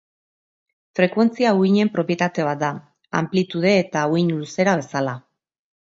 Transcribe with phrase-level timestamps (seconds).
[0.99, 2.71] Frekuentzia uhinen propietate bat da
[3.21, 5.15] anplitude eta uhin luzera bezala.